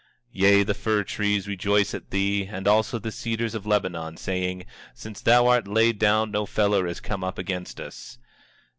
24:8 0.33 0.41
Yea, 0.41 0.63
the 0.63 0.73
fir 0.73 1.03
trees 1.03 1.47
rejoice 1.47 1.93
at 1.93 2.09
thee, 2.09 2.45
and 2.47 2.67
also 2.67 2.97
the 2.97 3.11
cedars 3.11 3.53
of 3.53 3.67
Lebanon, 3.67 4.17
saying: 4.17 4.65
Since 4.95 5.21
thou 5.21 5.45
art 5.45 5.67
laid 5.67 5.99
down 5.99 6.31
no 6.31 6.47
feller 6.47 6.87
is 6.87 6.99
come 6.99 7.23
up 7.23 7.37
against 7.37 7.79
us. 7.79 8.17